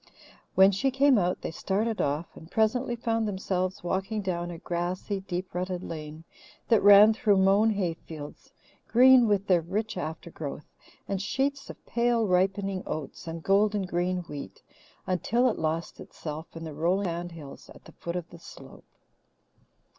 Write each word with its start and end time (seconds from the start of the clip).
When 0.55 0.71
she 0.71 0.89
came 0.89 1.19
out 1.19 1.41
they 1.41 1.51
started 1.51 2.01
off, 2.01 2.35
and 2.35 2.49
presently 2.49 2.95
found 2.95 3.27
themselves 3.27 3.83
walking 3.83 4.23
down 4.23 4.49
a 4.49 4.57
grassy, 4.57 5.19
deep 5.19 5.53
rutted 5.53 5.83
lane 5.83 6.23
that 6.69 6.81
ran 6.81 7.13
through 7.13 7.37
mown 7.37 7.69
hay 7.69 7.93
fields, 7.93 8.51
green 8.87 9.27
with 9.27 9.45
their 9.45 9.61
rich 9.61 9.97
aftergrowth, 9.97 10.65
and 11.07 11.21
sheets 11.21 11.69
of 11.69 11.85
pale 11.85 12.25
ripening 12.25 12.81
oats 12.87 13.27
and 13.27 13.43
golden 13.43 13.83
green 13.85 14.23
wheat, 14.23 14.63
until 15.05 15.47
it 15.51 15.59
lost 15.59 15.99
itself 15.99 16.47
in 16.55 16.63
the 16.63 16.73
rolling 16.73 17.05
sand 17.05 17.33
hills 17.33 17.69
at 17.75 17.85
the 17.85 17.91
foot 17.91 18.15
of 18.15 18.27
the 18.31 18.39
slope. 18.39 18.87